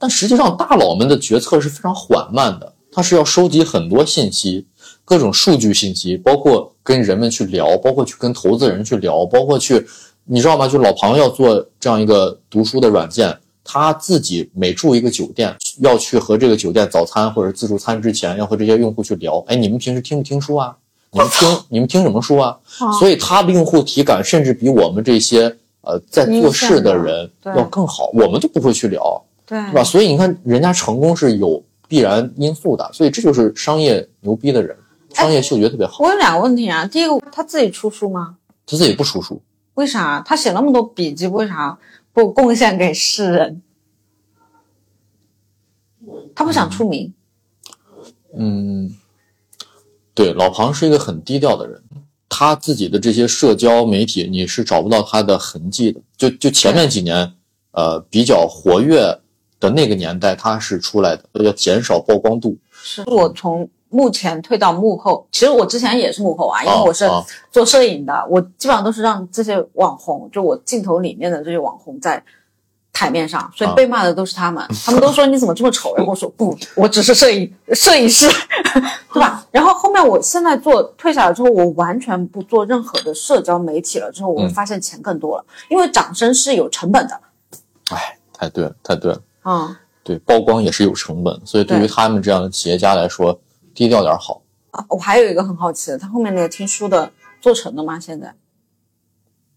[0.01, 4.65] 但实际上大佬们的决策是非常缓慢的，他是要收集很多信息。
[5.05, 9.85] 各种数据信息，包括跟人们去聊，包括去跟投资人去聊，包括去，
[10.25, 10.67] 你知道吗？
[10.67, 19.43] 就老庞要做这样一个读书的软件，他自己每住一个酒店，要去和这个酒店早餐或者自助餐之前，要和这些用户去聊。
[19.47, 20.75] 哎，你们平时听不听书啊？
[21.11, 22.57] 你们听你们听什么书啊？
[22.97, 28.09] 所以他的用户体感甚至比我们这些呃在做事的人要更好。
[28.13, 29.21] 我们都不会去聊，
[29.51, 29.83] 对，对吧？
[29.83, 34.73] 所以你看，人家成功是有必然因素的，所以这就是商业牛逼的人。
[35.13, 36.05] 商业嗅觉特别好。
[36.05, 38.37] 我有两个问题啊，第一个他自己出书吗？
[38.65, 39.41] 他自己不出书，
[39.73, 40.23] 为啥？
[40.25, 41.77] 他写那么多笔记，为啥
[42.13, 43.61] 不贡献给世人？
[46.33, 47.13] 他不想出名。
[48.33, 48.95] 嗯，
[50.13, 51.83] 对，老庞是一个很低调的人，
[52.29, 55.99] 他自己的这些社交媒体你是找不到他的痕迹的。
[56.15, 57.33] 就就前面几年，
[57.71, 59.19] 呃，比较活跃
[59.61, 62.57] 的那个年代，它是出来的，要减少曝光度。
[62.73, 63.69] 是我从。
[63.93, 67.05] 幕前退到幕后，其实我之前也是幕后啊，因为我是
[67.51, 72.23] 做摄影的，我基本上都是让这些网红，就我镜头里面的这些网红在
[72.93, 78.29] 台面上，所以被骂的都是他们， 他们都说你怎么这么丑，然后我说不，我只是摄影摄影师，
[79.13, 79.45] 对吧？
[79.51, 87.19] 然后后面我现在做退下来之后，我完全不做任何的社交媒体了，之后我发现钱更多了，因为掌声是有成本的。
[87.89, 93.39] 哎，太对了，太对了，嗯，对，曝光也是有成本，所以对于他们这样的企业家来说。
[93.73, 94.85] 低调点好啊！
[94.89, 97.97] 我还有一个很好奇的，他后面那个听书的做成了吗？
[97.97, 98.35] 现在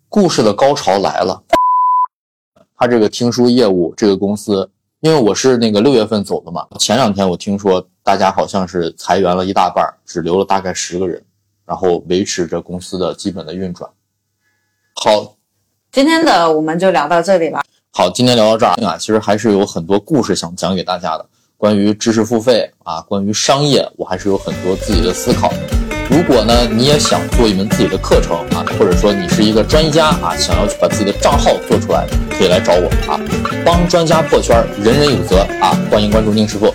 [0.09, 1.43] 故事的高潮来了，
[2.77, 4.71] 他这个听书业务这个公司，
[5.01, 11.21] 因为我是那个六月份走的嘛，前两天我听说大家好像是裁员了一大半，只留了大概十个人，
[11.67, 13.91] 然后维持着公司的基本的运转。
[14.95, 15.35] 好，
[15.91, 17.61] 今天的我们就聊到这里了。
[17.97, 21.25] 好，今天聊到这儿啊，其实还是有很多故事想讲给大家的。
[21.57, 25.55] 关于知识付费啊，关于商业，我还是有很多自己的思考。
[26.11, 32.05] 如果呢，你也想做一门自己的课程啊，或者说你是一个专家啊，想要去把自己的账号做出来，
[32.37, 33.15] 可以来找我啊，
[33.65, 35.71] 帮专家破圈，人人有责啊！
[35.89, 36.75] 欢迎关注宁师傅。